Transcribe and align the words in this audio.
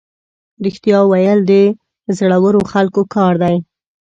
رښتیا 0.65 0.99
ویل 1.07 1.39
د 1.51 1.53
زړورو 2.17 2.61
خلکو 2.71 3.01
کار 3.15 3.33
دی. 3.43 3.55